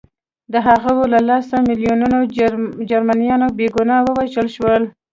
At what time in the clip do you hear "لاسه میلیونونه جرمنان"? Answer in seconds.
1.29-3.41